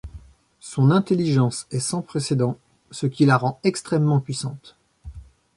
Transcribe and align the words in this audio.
Son 0.61 0.89
intelligence 0.89 1.67
est 1.69 1.79
sans 1.79 2.01
précédent, 2.01 2.57
ce 2.89 3.05
qui 3.05 3.27
la 3.27 3.37
rend 3.37 3.59
extrêmement 3.63 4.19
puissante. 4.19 4.75